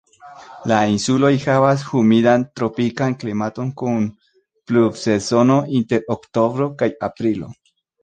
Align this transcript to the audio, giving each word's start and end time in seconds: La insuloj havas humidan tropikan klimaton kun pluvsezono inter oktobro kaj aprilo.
La 0.69 0.77
insuloj 0.93 1.29
havas 1.43 1.83
humidan 1.91 2.47
tropikan 2.61 3.19
klimaton 3.25 3.71
kun 3.83 4.09
pluvsezono 4.73 5.63
inter 5.83 6.13
oktobro 6.19 6.73
kaj 6.85 6.95
aprilo. 7.13 7.57